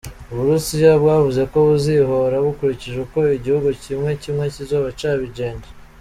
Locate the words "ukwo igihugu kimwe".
3.05-4.11